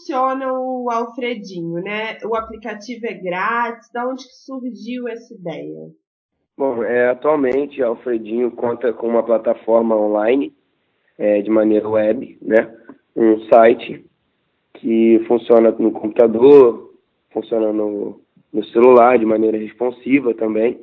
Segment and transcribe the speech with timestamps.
[0.00, 2.18] funciona o Alfredinho, né?
[2.24, 5.90] O aplicativo é grátis, da onde que surgiu essa ideia?
[6.56, 10.54] Bom, é, atualmente o Alfredinho conta com uma plataforma online
[11.18, 12.74] é, de maneira web, né?
[13.14, 14.04] Um site
[14.74, 16.94] que funciona no computador,
[17.30, 18.20] funciona no,
[18.52, 20.80] no celular de maneira responsiva também.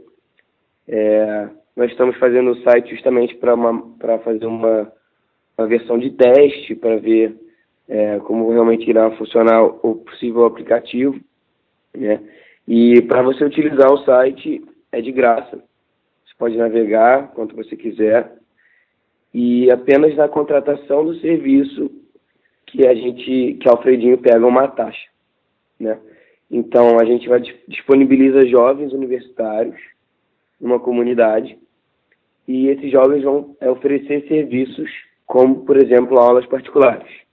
[0.87, 4.91] É, nós estamos fazendo o site justamente para fazer uma,
[5.57, 7.35] uma versão de teste, para ver
[7.87, 11.19] é, como realmente irá funcionar o possível aplicativo.
[11.95, 12.21] Né?
[12.67, 15.57] E para você utilizar o site é de graça.
[15.57, 18.33] Você pode navegar quanto você quiser.
[19.33, 21.91] E apenas na contratação do serviço
[22.65, 25.07] que a gente, que Alfredinho pega uma taxa,
[25.79, 25.97] né?
[26.49, 29.75] Então a gente vai disponibiliza jovens universitários
[30.59, 31.57] numa comunidade
[32.47, 34.89] e esses jovens vão é, oferecer serviços
[35.25, 37.26] como, por exemplo, aulas particulares.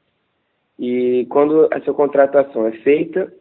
[0.79, 3.33] E quando essa contratação é feita,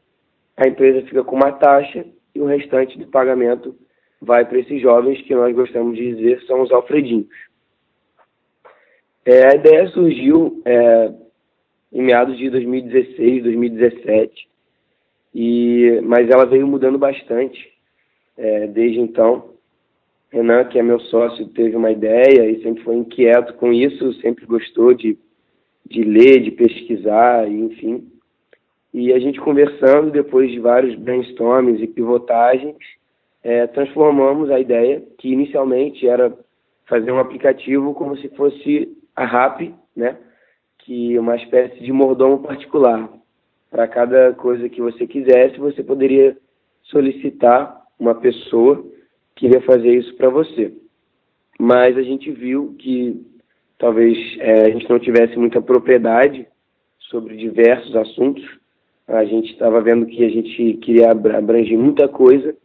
[0.55, 3.75] a empresa fica com uma taxa e o restante do pagamento
[4.21, 7.27] vai para esses jovens que nós gostamos de dizer são os alfredinhos.
[9.25, 11.11] É, a ideia surgiu é,
[11.91, 14.49] em meados de 2016, 2017,
[15.33, 17.71] e, mas ela veio mudando bastante
[18.37, 19.53] é, desde então.
[20.31, 24.45] Renan, que é meu sócio, teve uma ideia e sempre foi inquieto com isso, sempre
[24.45, 25.17] gostou de,
[25.93, 28.11] de ler, de pesquisar, enfim.
[28.91, 32.75] E a gente conversando, depois de vários brainstormings e pivotagens,
[33.43, 36.35] é, transformamos a ideia, que inicialmente era
[36.85, 40.17] fazer um aplicativo como se fosse a RAP, né?
[40.79, 43.07] que uma espécie de mordomo particular.
[43.69, 46.35] Para cada coisa que você quisesse, você poderia
[46.83, 48.83] solicitar uma pessoa
[49.35, 50.73] que iria fazer isso para você.
[51.59, 53.25] Mas a gente viu que
[53.83, 56.47] talvez é, a gente não tivesse muita propriedade
[57.09, 58.41] sobre diversos assuntos.
[59.05, 62.55] A gente estava vendo que a gente queria abranger muita coisa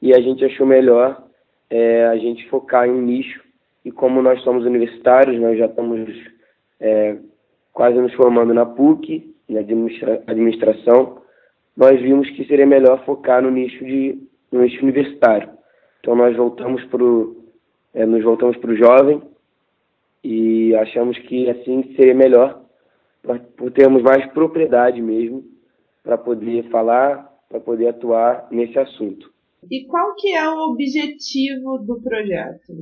[0.00, 1.20] e a gente achou melhor
[1.68, 3.42] é, a gente focar em um nicho.
[3.84, 6.08] E como nós somos universitários, nós já estamos
[6.78, 7.16] é,
[7.72, 11.22] quase nos formando na PUC, em administra administração,
[11.76, 14.16] nós vimos que seria melhor focar no nicho de
[14.52, 15.48] no nicho universitário.
[15.98, 17.02] Então nós voltamos para
[17.94, 19.31] é, nos voltamos para o jovem
[20.22, 22.62] e achamos que assim seria melhor
[23.56, 25.44] por termos mais propriedade mesmo
[26.02, 29.30] para poder falar, para poder atuar nesse assunto.
[29.70, 32.72] E qual que é o objetivo do projeto?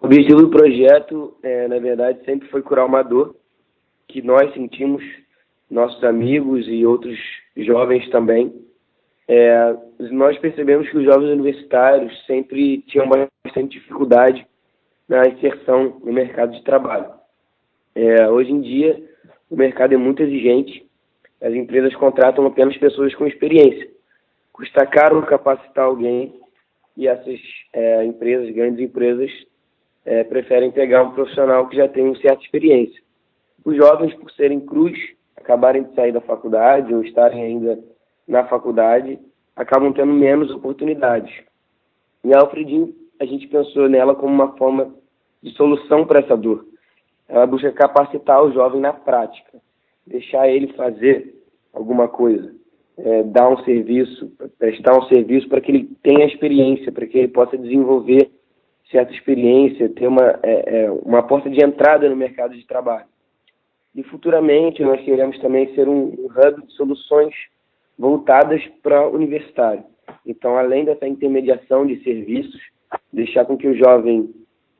[0.00, 3.36] O objetivo do projeto, é, na verdade, sempre foi curar uma dor
[4.08, 5.02] que nós sentimos,
[5.70, 7.18] nossos amigos e outros
[7.56, 8.52] jovens também.
[9.28, 9.76] É,
[10.10, 14.46] nós percebemos que os jovens universitários sempre tinham bastante dificuldade
[15.08, 17.10] na inserção no mercado de trabalho.
[17.94, 19.02] É, hoje em dia,
[19.50, 20.86] o mercado é muito exigente,
[21.40, 23.88] as empresas contratam apenas pessoas com experiência.
[24.52, 26.40] Custa caro capacitar alguém
[26.96, 27.38] e essas
[27.72, 29.30] é, empresas, grandes empresas,
[30.04, 33.06] é, preferem pegar um profissional que já tem uma certa experiência
[33.66, 34.96] os jovens, por serem cruz,
[35.36, 37.80] acabarem de sair da faculdade ou estarem ainda
[38.26, 39.18] na faculdade,
[39.56, 41.34] acabam tendo menos oportunidades.
[42.22, 44.94] E Alfredinho, a gente pensou nela como uma forma
[45.42, 46.66] de solução para essa dor.
[47.28, 49.60] Ela busca capacitar o jovem na prática,
[50.06, 51.34] deixar ele fazer
[51.72, 52.54] alguma coisa,
[52.98, 57.28] é, dar um serviço, prestar um serviço para que ele tenha experiência, para que ele
[57.28, 58.30] possa desenvolver
[58.90, 63.06] certa experiência, ter uma, é, é, uma porta de entrada no mercado de trabalho.
[63.94, 67.34] E futuramente nós queremos também ser um, hub de soluções
[67.98, 69.84] voltadas para universitário.
[70.24, 72.60] Então, além dessa intermediação de serviços,
[73.12, 74.32] deixar com que o jovem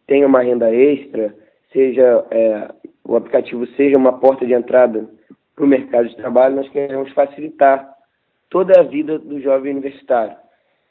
[0.06, 1.34] tenha uma renda extra,
[1.72, 2.68] seja é,
[3.04, 5.08] o aplicativo seja uma porta de entrada
[5.54, 7.88] para o mercado de trabalho, nós queremos facilitar
[8.50, 10.36] toda a vida do jovem universitário,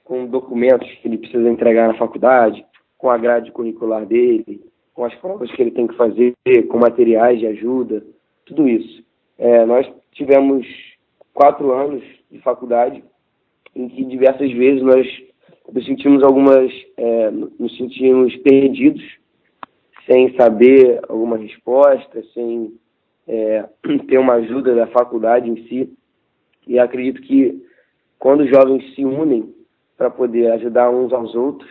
[0.04, 2.66] com documentos que ele precisa entregar na faculdade,
[2.98, 4.62] com a grade curricular dele,
[4.94, 6.34] com as provas que ele tem que fazer,
[6.70, 8.04] com materiais de ajuda,
[8.46, 9.04] tudo isso.
[9.38, 10.66] É, nós tivemos
[11.34, 13.04] quatro anos de faculdade
[13.76, 15.06] em que diversas vezes nós
[15.72, 19.04] nos sentimos algumas, é, nos sentimos perdidos,
[20.06, 22.74] sem saber alguma resposta, sem
[23.28, 23.68] é,
[24.08, 25.94] ter uma ajuda da faculdade em si.
[26.68, 27.64] E acredito que
[28.20, 29.54] quando os jovens se unem
[29.98, 31.70] para poder ajudar uns aos outros,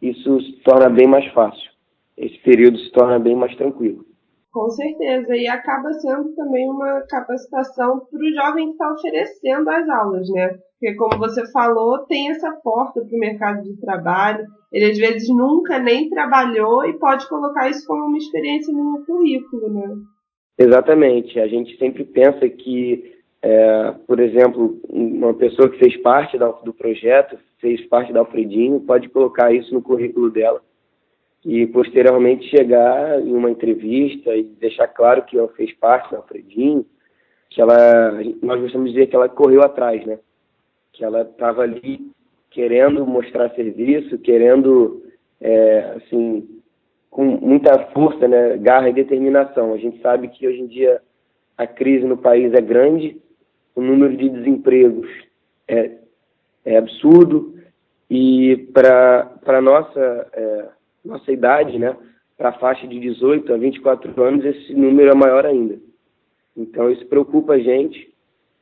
[0.00, 1.70] isso se torna bem mais fácil.
[2.16, 4.04] Esse período se torna bem mais tranquilo.
[4.52, 9.88] Com certeza, e acaba sendo também uma capacitação para o jovem que está oferecendo as
[9.88, 10.58] aulas, né?
[10.78, 14.46] Porque, como você falou, tem essa porta para o mercado de trabalho.
[14.72, 19.72] Ele às vezes nunca nem trabalhou e pode colocar isso como uma experiência no currículo,
[19.72, 19.96] né?
[20.58, 21.38] Exatamente.
[21.40, 26.72] A gente sempre pensa que É, por exemplo, uma pessoa que fez parte da, do
[26.72, 30.60] projeto, fez parte da Alfredinho, pode colocar isso no currículo dela
[31.44, 36.84] e posteriormente chegar em uma entrevista e deixar claro que ela fez parte da Alfredinho,
[37.50, 38.10] que ela,
[38.42, 40.18] nós gostamos de dizer que ela correu atrás, né?
[40.96, 42.10] Que ela estava ali
[42.50, 45.02] querendo mostrar serviço, querendo,
[45.40, 46.48] é, assim,
[47.10, 48.56] com muita força, né?
[48.56, 49.74] Garra e determinação.
[49.74, 51.02] A gente sabe que hoje em dia
[51.56, 53.20] a crise no país é grande,
[53.74, 55.08] o número de desempregos
[55.68, 55.92] é,
[56.64, 57.54] é absurdo
[58.10, 60.68] e para a nossa, é,
[61.04, 61.96] nossa idade, né,
[62.36, 65.78] para a faixa de 18 a 24 anos, esse número é maior ainda.
[66.56, 68.12] Então isso preocupa a gente,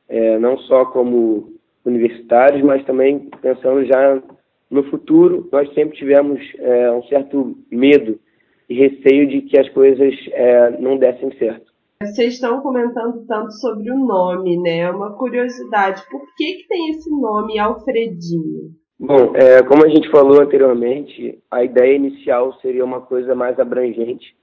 [0.07, 1.54] é, não só como
[1.85, 4.21] universitários, mas também pensando já
[4.69, 8.19] no futuro, nós sempre tivemos é, um certo medo
[8.67, 11.73] e receio de que as coisas é, não dessem certo.
[12.01, 14.91] Vocês estão comentando tanto sobre o nome, né?
[14.91, 18.71] Uma curiosidade, por que, que tem esse nome Alfredinho?
[18.99, 24.35] Bom, é, como a gente falou anteriormente, a ideia inicial seria uma coisa mais abrangente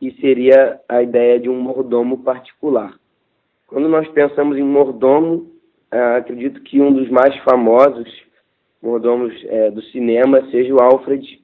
[0.00, 2.94] e seria a ideia de um mordomo particular.
[3.66, 5.50] Quando nós pensamos em mordomo,
[5.92, 8.08] é, acredito que um dos mais famosos
[8.82, 11.40] mordomos é, do cinema seja o Alfred,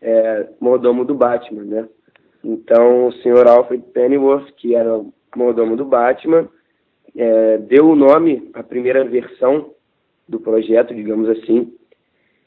[0.00, 1.88] é, mordomo do Batman, né?
[2.44, 5.00] Então, o senhor Alfred Pennyworth, que era
[5.34, 6.48] mordomo do Batman,
[7.16, 9.72] é, deu o nome à primeira versão
[10.28, 11.72] do projeto, digamos assim.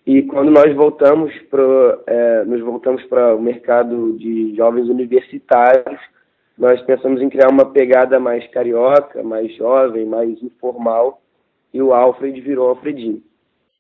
[0.05, 5.99] E quando nós voltamos para é, nos voltamos para o mercado de jovens universitários,
[6.57, 11.21] nós pensamos em criar uma pegada mais carioca, mais jovem, mais informal,
[11.73, 13.21] e o Alfred virou Alfredinho.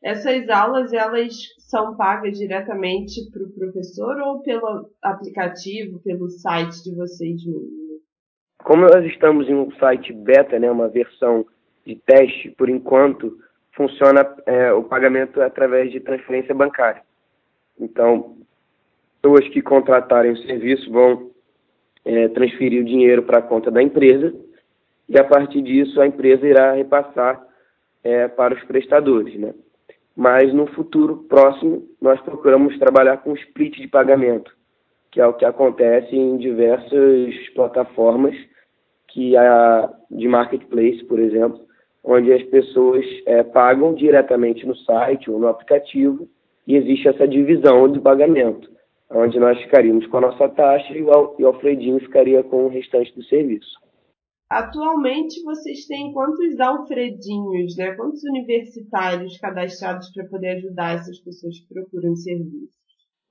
[0.01, 6.95] Essas aulas elas são pagas diretamente para o professor ou pelo aplicativo, pelo site de
[6.95, 7.89] vocês mesmos?
[8.63, 11.45] Como nós estamos em um site beta, né, uma versão
[11.85, 13.37] de teste, por enquanto
[13.73, 17.01] funciona é, o pagamento através de transferência bancária.
[17.79, 18.37] Então,
[19.21, 21.31] pessoas que contratarem o serviço vão
[22.05, 24.33] é, transferir o dinheiro para a conta da empresa
[25.07, 27.41] e a partir disso a empresa irá repassar
[28.09, 29.53] é, para os prestadores, né?
[30.15, 34.51] mas no futuro próximo nós procuramos trabalhar com split de pagamento,
[35.11, 38.35] que é o que acontece em diversas plataformas
[39.07, 41.61] que a, de marketplace, por exemplo,
[42.03, 46.27] onde as pessoas é, pagam diretamente no site ou no aplicativo
[46.67, 48.69] e existe essa divisão do pagamento,
[49.09, 53.23] onde nós ficaríamos com a nossa taxa e o Alfredinho ficaria com o restante do
[53.23, 53.79] serviço.
[54.49, 57.93] Atualmente vocês têm quantos Alfredinhos, né?
[57.93, 62.67] Quantos universitários cadastrados para poder ajudar essas pessoas que procuram serviços?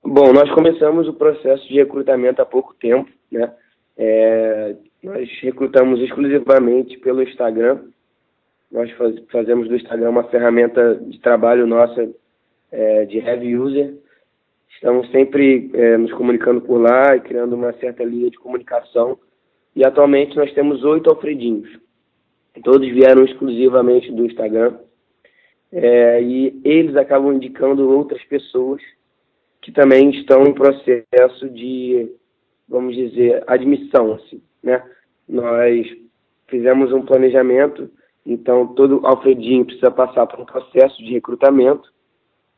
[0.01, 3.53] Bom, nós começamos o processo de recrutamento há pouco tempo, né?
[3.97, 7.81] É, nós recrutamos exclusivamente pelo Instagram.
[8.71, 12.09] Nós faz, fazemos do Instagram uma ferramenta de trabalho nossa
[12.71, 13.93] é, de heavy user.
[14.69, 19.19] Estamos sempre é, nos comunicando por lá e criando uma certa linha de comunicação
[19.79, 21.69] e atualmente nós temos oito Alfredinhos.
[22.65, 24.77] Todos vieram exclusivamente do Instagram.
[25.71, 28.81] É, e eles acabam indicando outras pessoas
[29.61, 32.11] que também estão em processo de,
[32.67, 34.15] vamos dizer, admissão.
[34.15, 34.83] Assim, né?
[35.25, 35.87] Nós
[36.47, 37.89] fizemos um planejamento,
[38.25, 41.89] então todo Alfredinho precisa passar por um processo de recrutamento,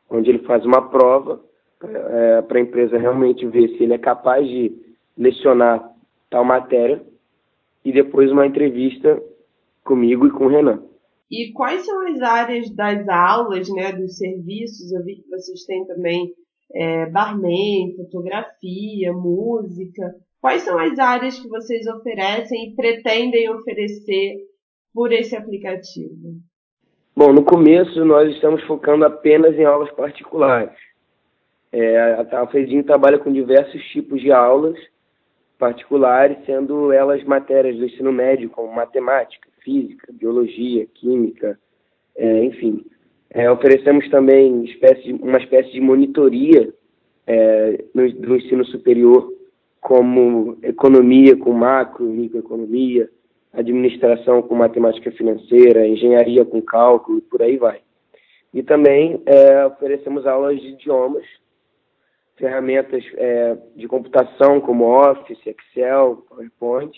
[0.10, 1.40] onde ele faz uma prova
[1.84, 4.76] é, para a empresa realmente ver se ele é capaz de
[5.16, 5.88] lecionar
[6.28, 7.11] tal matéria
[7.84, 9.22] e depois uma entrevista
[9.84, 10.84] comigo e com o Renan.
[11.30, 14.92] E quais são as áreas das aulas, né, dos serviços?
[14.92, 16.34] Eu vi que vocês têm também
[16.74, 20.14] é, barman, fotografia, música.
[20.42, 24.38] Quais são as áreas que vocês oferecem e pretendem oferecer
[24.94, 26.42] por esse aplicativo?
[27.16, 30.76] Bom, no começo nós estamos focando apenas em aulas particulares.
[31.72, 34.78] É, a Alfredinho trabalha com diversos tipos de aulas
[35.62, 41.60] particulares, sendo elas matérias do ensino médio, como matemática, física, biologia, química,
[42.16, 42.84] é, enfim.
[43.30, 46.74] É, oferecemos também espécie, uma espécie de monitoria
[47.28, 49.32] é, no, do ensino superior,
[49.80, 53.08] como economia com macro, microeconomia,
[53.54, 57.82] administração com matemática financeira, engenharia com cálculo e por aí vai.
[58.52, 61.26] E também é, oferecemos aulas de idiomas
[62.38, 66.98] ferramentas é, de computação como Office, Excel, PowerPoint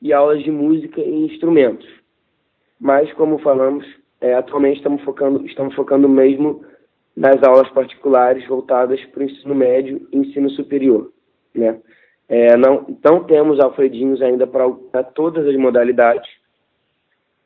[0.00, 1.88] e aulas de música e instrumentos.
[2.78, 3.84] Mas, como falamos,
[4.20, 6.64] é, atualmente estamos focando, estamos focando mesmo
[7.16, 11.12] nas aulas particulares voltadas para o ensino médio e ensino superior.
[11.52, 11.80] Né?
[12.28, 16.30] É, não, não temos alfredinhos ainda para todas as modalidades,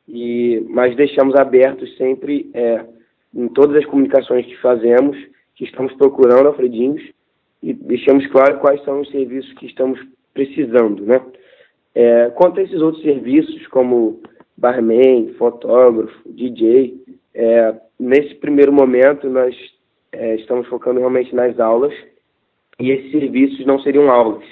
[0.07, 2.85] E, mas deixamos abertos sempre, é,
[3.33, 5.17] em todas as comunicações que fazemos,
[5.55, 7.01] que estamos procurando Alfredinhos
[7.61, 9.99] e deixamos claro quais são os serviços que estamos
[10.33, 11.21] precisando, né?
[11.95, 14.21] É, quanto a esses outros serviços, como
[14.57, 16.99] barman, fotógrafo, DJ,
[17.33, 19.55] é, nesse primeiro momento nós
[20.11, 21.93] é, estamos focando realmente nas aulas
[22.79, 24.43] e esses serviços não seriam aulas,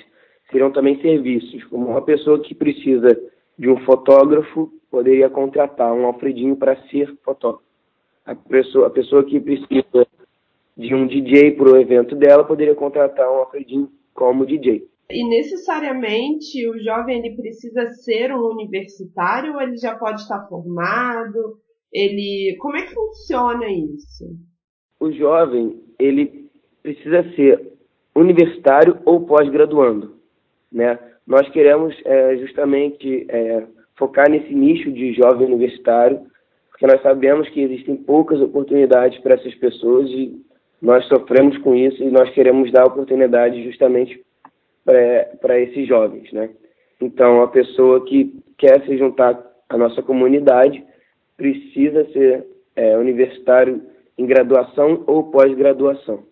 [0.51, 3.09] seriam também serviços, como uma pessoa que precisa
[3.57, 7.63] de um fotógrafo poderia contratar um Alfredinho para ser fotógrafo.
[8.25, 10.07] A pessoa, a pessoa que precisa
[10.81, 14.83] de um DJ para o evento dela poderia contratar um Alfredinho como DJ.
[15.09, 21.57] E necessariamente o jovem ele precisa ser um universitário ou ele já pode estar formado?
[21.91, 24.25] Ele, como é que funciona isso?
[24.99, 26.49] O jovem ele
[26.81, 27.73] precisa ser
[28.15, 30.15] universitário ou pós-graduando,
[30.71, 30.97] né?
[31.27, 36.21] Nós queremos é, justamente é, focar nesse nicho de jovem universitário,
[36.69, 40.41] porque nós sabemos que existem poucas oportunidades para essas pessoas e
[40.81, 44.23] nós sofremos com isso e nós queremos dar oportunidade justamente
[44.83, 46.49] para esses jovens, né?
[46.99, 50.83] Então, a pessoa que quer se juntar à nossa comunidade
[51.37, 53.81] precisa ser é, universitário
[54.17, 56.23] em graduação ou pós-graduação.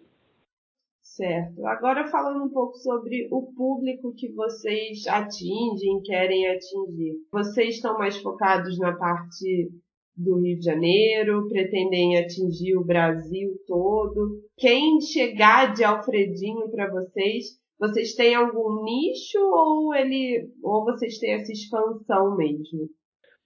[1.01, 1.65] Certo.
[1.65, 7.15] Agora falando um pouco sobre o público que vocês atingem, querem atingir.
[7.31, 9.71] Vocês estão mais focados na parte
[10.19, 14.41] do Rio de Janeiro, pretendem atingir o Brasil todo.
[14.57, 21.33] Quem chegar de Alfredinho para vocês, vocês têm algum nicho ou ele ou vocês têm
[21.33, 22.89] essa expansão mesmo?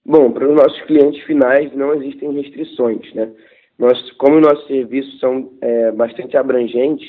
[0.04, 3.32] Bom, para os nossos clientes finais não existem restrições, né?
[3.78, 7.08] Nós, como nossos serviços são é, bastante abrangentes,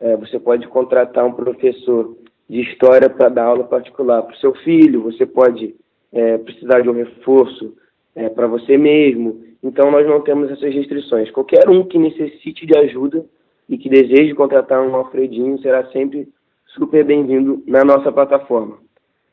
[0.00, 2.16] é, você pode contratar um professor
[2.48, 5.74] de história para dar aula particular para o seu filho, você pode
[6.12, 7.74] é, precisar de um reforço
[8.14, 9.42] é, para você mesmo.
[9.62, 11.30] Então, nós não temos essas restrições.
[11.30, 13.24] Qualquer um que necessite de ajuda
[13.68, 16.28] e que deseje contratar um Alfredinho será sempre
[16.66, 18.78] super bem-vindo na nossa plataforma.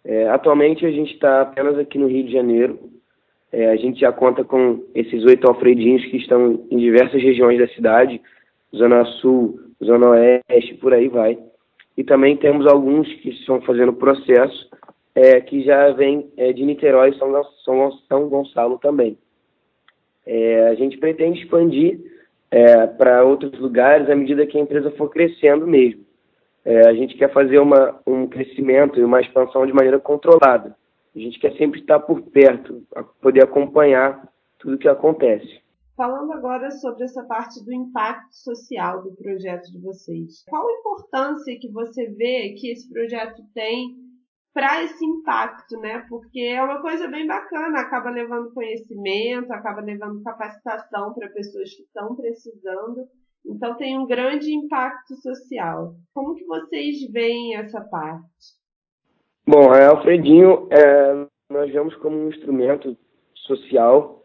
[0.04, 2.80] É, atualmente, a gente está apenas aqui no Rio de Janeiro.
[3.52, 7.68] É, a gente já conta com esses oito Alfredinhos que estão em diversas regiões da
[7.68, 8.22] cidade,
[8.76, 11.38] Zona Sul, Zona Oeste, por aí vai.
[11.98, 14.70] E também temos alguns que estão fazendo processo
[15.16, 19.18] é, que já vem é, de Niterói e São, São, São Gonçalo também.
[20.26, 22.00] É, a gente pretende expandir
[22.50, 26.06] é, para outros lugares à medida que a empresa for crescendo mesmo.
[26.64, 30.76] É, a gente quer fazer uma, um crescimento e uma expansão de maneira controlada.
[31.16, 32.84] A gente quer sempre estar por perto,
[33.20, 35.60] poder acompanhar tudo o que acontece.
[35.98, 40.44] Falando agora sobre essa parte do impacto social do projeto de vocês.
[40.48, 43.96] Qual a importância que você vê que esse projeto tem
[44.54, 46.06] para esse impacto, né?
[46.10, 51.84] Porque é uma coisa bem bacana, acaba levando conhecimento, acaba levando capacitação para pessoas que
[51.84, 53.08] estão precisando.
[53.46, 55.96] Então tem um grande impacto social.
[56.14, 58.62] Como que vocês veem essa parte?
[59.48, 62.96] Bom, a Alfredinho é, nós vemos como um instrumento
[63.36, 64.24] social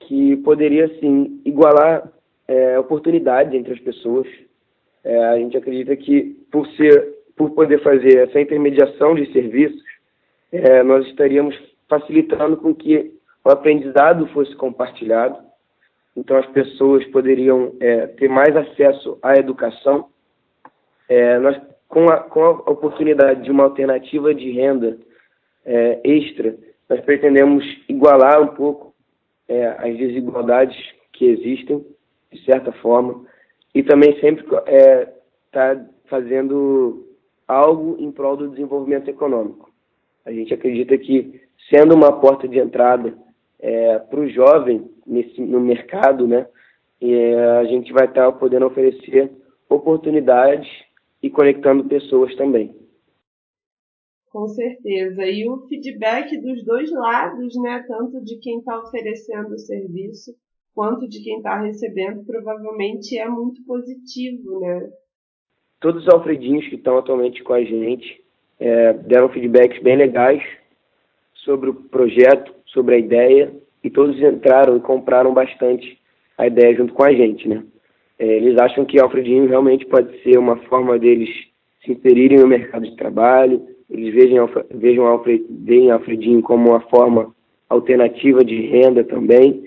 [0.00, 2.12] que poderia sim igualar
[2.48, 4.26] é, oportunidades entre as pessoas.
[5.04, 9.82] É, a gente acredita que por ser por poder fazer essa intermediação de serviços,
[10.50, 11.54] é, nós estaríamos
[11.88, 13.12] facilitando com que
[13.44, 15.38] o aprendizado fosse compartilhado.
[16.16, 20.08] Então, as pessoas poderiam é, ter mais acesso à educação.
[21.08, 24.98] É, nós, com a, com a oportunidade de uma alternativa de renda
[25.64, 26.56] é, extra,
[26.88, 28.94] nós pretendemos igualar um pouco
[29.48, 30.76] é, as desigualdades
[31.12, 31.84] que existem,
[32.32, 33.24] de certa forma,
[33.74, 35.04] e também sempre estar é,
[35.52, 37.05] tá fazendo
[37.46, 39.70] algo em prol do desenvolvimento econômico.
[40.24, 43.16] A gente acredita que, sendo uma porta de entrada
[43.58, 46.48] é, para o jovem nesse, no mercado, né,
[47.00, 49.30] é, a gente vai estar tá podendo oferecer
[49.68, 50.68] oportunidades
[51.22, 52.74] e conectando pessoas também.
[54.30, 55.24] Com certeza.
[55.24, 60.34] E o feedback dos dois lados, né, tanto de quem está oferecendo o serviço
[60.74, 64.90] quanto de quem está recebendo, provavelmente é muito positivo, né?
[65.80, 68.20] Todos os Alfredinhos que estão atualmente com a gente
[68.58, 70.42] é, deram feedbacks bem legais
[71.34, 73.52] sobre o projeto, sobre a ideia,
[73.82, 75.98] e todos entraram e compraram bastante
[76.36, 77.62] a ideia junto com a gente, né?
[78.18, 81.28] É, eles acham que Alfredinho realmente pode ser uma forma deles
[81.84, 87.34] se inserirem no mercado de trabalho, eles vejam, vejam Alfred, veem Alfredinho como uma forma
[87.68, 89.64] alternativa de renda também,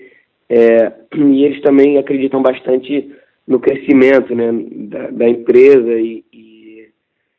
[0.48, 3.10] é, e eles também acreditam bastante
[3.46, 4.50] no crescimento né,
[4.88, 6.88] da, da empresa e, e,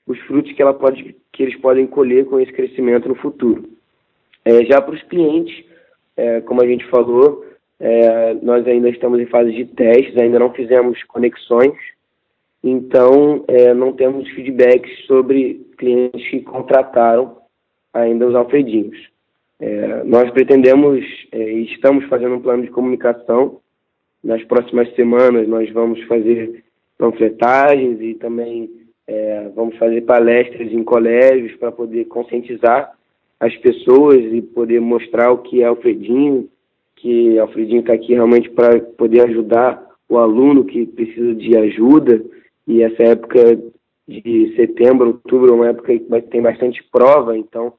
[0.05, 3.70] os frutos que, ela pode, que eles podem colher com esse crescimento no futuro.
[4.43, 5.63] É, já para os clientes,
[6.17, 7.46] é, como a gente falou,
[7.79, 11.74] é, nós ainda estamos em fase de testes, ainda não fizemos conexões,
[12.63, 17.38] então é, não temos feedbacks sobre clientes que contrataram
[17.93, 18.98] ainda os Alfredinhos.
[19.60, 23.60] É, nós pretendemos é, estamos fazendo um plano de comunicação.
[24.24, 26.63] Nas próximas semanas nós vamos fazer
[26.98, 28.70] panfletagens e também
[29.08, 32.92] é, vamos fazer palestras em colégios para poder conscientizar
[33.40, 36.48] as pessoas e poder mostrar o que é Alfredinho,
[36.96, 42.24] que Alfredinho está aqui realmente para poder ajudar o aluno que precisa de ajuda.
[42.68, 43.60] E essa época
[44.08, 47.74] de setembro, outubro, é uma época que tem bastante prova, então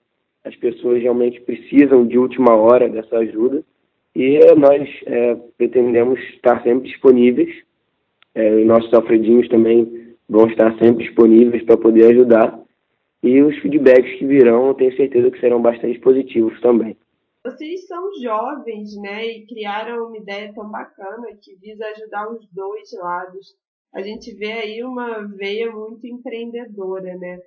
[0.44, 3.62] as pessoas realmente precisam de última hora dessa ajuda.
[4.14, 7.54] E nós é, pretendemos estar sempre disponíveis.
[8.34, 12.60] É, e nossos Alfredinhos também vão estar sempre disponíveis para poder ajudar.
[13.22, 16.96] E os feedbacks que virão, eu tenho certeza que serão bastante positivos também.
[17.44, 22.88] Vocês são jovens, né, e criaram uma ideia tão bacana que visa ajudar os dois
[23.00, 23.54] lados.
[23.94, 27.38] A gente vê aí uma veia muito empreendedora, né?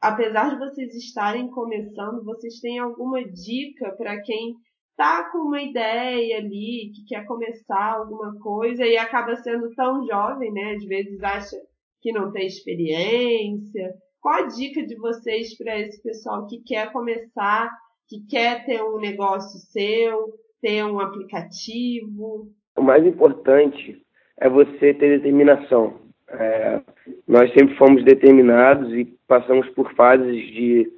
[0.00, 4.56] Apesar de vocês estarem começando, vocês têm alguma dica para quem
[5.00, 10.52] tá com uma ideia ali, que quer começar alguma coisa e acaba sendo tão jovem,
[10.52, 10.74] né?
[10.74, 11.56] Às vezes acha
[12.02, 13.94] que não tem experiência.
[14.20, 17.70] Qual a dica de vocês para esse pessoal que quer começar,
[18.10, 22.48] que quer ter um negócio seu, ter um aplicativo?
[22.76, 24.04] O mais importante
[24.36, 25.94] é você ter determinação.
[26.28, 26.78] É,
[27.26, 30.92] nós sempre fomos determinados e passamos por fases de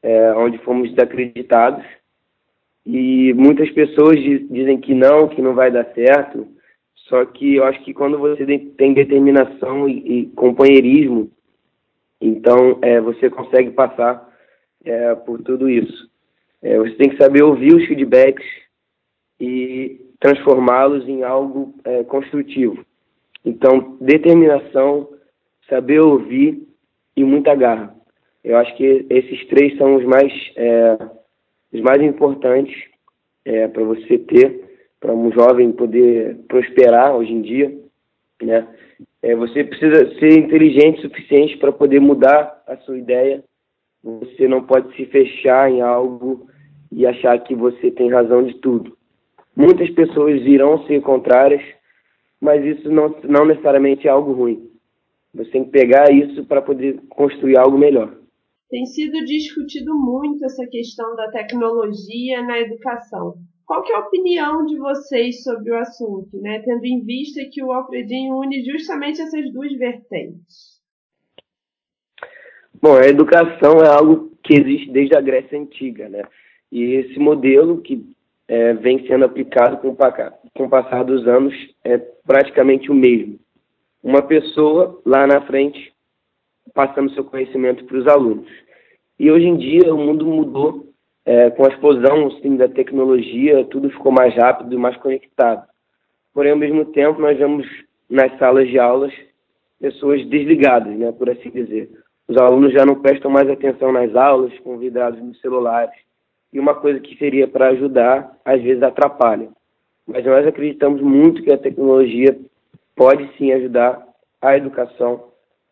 [0.00, 1.84] é, onde fomos desacreditados
[2.90, 6.48] e muitas pessoas dizem que não, que não vai dar certo,
[7.06, 11.30] só que eu acho que quando você tem determinação e, e companheirismo,
[12.18, 14.26] então é, você consegue passar
[14.82, 16.08] é, por tudo isso.
[16.62, 18.46] É, você tem que saber ouvir os feedbacks
[19.38, 22.86] e transformá-los em algo é, construtivo.
[23.44, 25.10] Então, determinação,
[25.68, 26.66] saber ouvir
[27.14, 27.94] e muita garra.
[28.42, 31.17] Eu acho que esses três são os mais, é,
[31.72, 32.74] os mais importantes
[33.44, 34.68] é, para você ter
[35.00, 37.78] para um jovem poder prosperar hoje em dia,
[38.42, 38.66] né?
[39.22, 43.42] É, você precisa ser inteligente o suficiente para poder mudar a sua ideia.
[44.02, 46.48] Você não pode se fechar em algo
[46.90, 48.96] e achar que você tem razão de tudo.
[49.56, 51.62] Muitas pessoas irão ser contrárias,
[52.40, 54.70] mas isso não, não necessariamente é algo ruim.
[55.34, 58.17] Você tem que pegar isso para poder construir algo melhor.
[58.70, 63.34] Tem sido discutido muito essa questão da tecnologia na educação.
[63.66, 66.60] Qual que é a opinião de vocês sobre o assunto, né?
[66.60, 70.78] tendo em vista que o Alfredinho une justamente essas duas vertentes?
[72.80, 76.22] Bom, a educação é algo que existe desde a Grécia Antiga, né?
[76.70, 78.04] E esse modelo que
[78.46, 81.54] é, vem sendo aplicado com, com o passar dos anos
[81.84, 83.38] é praticamente o mesmo.
[84.02, 85.92] Uma pessoa lá na frente
[86.74, 88.48] passando seu conhecimento para os alunos.
[89.18, 90.86] E hoje em dia o mundo mudou
[91.24, 95.66] é, com a explosão assim, da tecnologia, tudo ficou mais rápido e mais conectado.
[96.32, 97.66] Porém, ao mesmo tempo, nós vemos
[98.08, 99.12] nas salas de aulas
[99.80, 101.90] pessoas desligadas, né, por assim dizer.
[102.26, 105.94] Os alunos já não prestam mais atenção nas aulas, convidados nos celulares.
[106.52, 109.48] E uma coisa que seria para ajudar, às vezes atrapalha.
[110.06, 112.38] Mas nós acreditamos muito que a tecnologia
[112.96, 114.02] pode sim ajudar
[114.40, 115.27] a educação.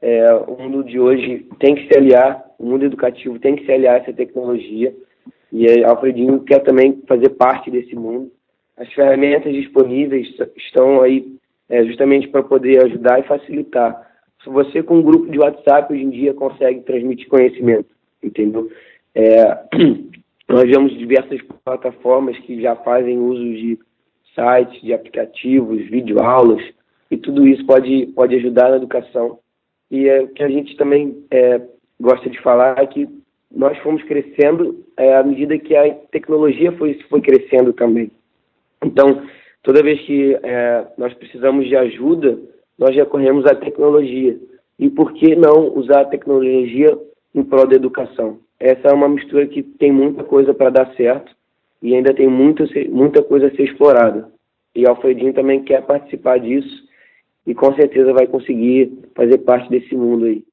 [0.09, 3.73] É, o mundo de hoje tem que se aliar, o mundo educativo tem que se
[3.73, 4.95] aliar a essa tecnologia
[5.53, 8.31] e Alfredinho quer também fazer parte desse mundo.
[8.77, 11.37] As ferramentas disponíveis estão aí
[11.69, 14.01] é, justamente para poder ajudar e facilitar.
[14.45, 17.89] Se você com um grupo de WhatsApp hoje em dia consegue transmitir conhecimento,
[18.23, 18.71] entendeu?
[19.13, 19.59] É,
[20.49, 23.77] nós vemos diversas plataformas que já fazem uso de
[24.37, 26.63] sites, de aplicativos, videoaulas,
[27.11, 29.41] e tudo isso pode, pode ajudar na educação.
[29.91, 31.61] E é, o que a gente também é,
[32.01, 33.09] gosta de falar é que
[33.51, 38.11] nós fomos crescendo é, à medida que a tecnologia foi, foi crescendo também.
[38.85, 39.23] Então,
[39.63, 42.39] toda vez que é, nós precisamos de ajuda,
[42.79, 44.39] nós recorremos à tecnologia.
[44.79, 46.99] E por que não usar a tecnologia
[47.35, 48.39] em prol da educação?
[48.59, 51.35] Essa é uma mistura que tem muita coisa para dar certo
[51.83, 54.29] e ainda tem muita, muita coisa a ser explorada.
[54.75, 56.86] E Alfredinho também quer participar disso
[57.47, 60.45] e com certeza vai conseguir fazer parte desse mundo aí.